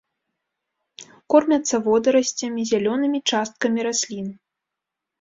[1.33, 4.27] Кормяцца водарасцямі, зялёнымі часткамі раслін.